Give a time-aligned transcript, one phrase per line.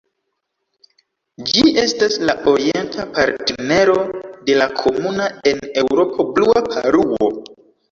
[1.51, 3.99] Ĝi estas la orienta partnero
[4.49, 7.33] de la komuna en Eŭropo Blua paruo.